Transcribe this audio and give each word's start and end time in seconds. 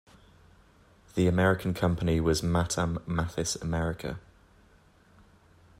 The 1.13 1.27
American 1.27 1.75
company 1.75 2.19
was 2.19 2.41
Matam, 2.41 3.03
Mathis-America. 3.05 4.19